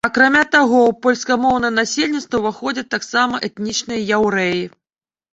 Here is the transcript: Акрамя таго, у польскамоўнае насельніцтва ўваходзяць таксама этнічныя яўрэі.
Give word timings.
Акрамя 0.07 0.39
таго, 0.53 0.77
у 0.91 0.93
польскамоўнае 1.05 1.69
насельніцтва 1.73 2.37
ўваходзяць 2.41 2.85
таксама 2.95 3.41
этнічныя 3.49 4.01
яўрэі. 4.17 4.63